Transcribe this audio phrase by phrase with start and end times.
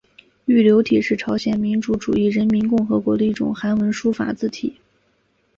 [0.45, 4.79] 玉流体是朝鲜民主主义人民共和国的一种韩文书法字体。